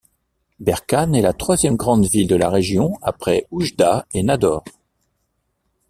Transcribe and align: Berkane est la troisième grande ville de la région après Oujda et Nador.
Berkane 0.59 1.13
est 1.13 1.21
la 1.21 1.31
troisième 1.31 1.75
grande 1.75 2.07
ville 2.07 2.25
de 2.25 2.35
la 2.35 2.49
région 2.49 2.97
après 3.03 3.45
Oujda 3.51 4.07
et 4.15 4.23
Nador. 4.23 4.63